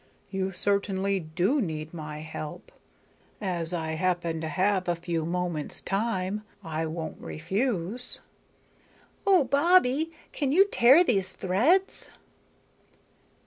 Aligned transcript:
You 0.31 0.51
certainly 0.51 1.19
do 1.19 1.61
need 1.61 1.93
my 1.93 2.21
help. 2.21 2.71
As 3.39 3.71
I 3.71 3.91
happen 3.91 4.41
to 4.41 4.47
have 4.47 4.87
a 4.87 4.95
few 4.95 5.27
moments' 5.27 5.79
time, 5.79 6.41
I 6.63 6.87
won't 6.87 7.21
refuse." 7.21 8.19
"Oh, 9.27 9.43
Bobbie, 9.43 10.11
can 10.31 10.51
you 10.51 10.65
tear 10.65 11.03
these 11.03 11.33
threads?" 11.33 12.09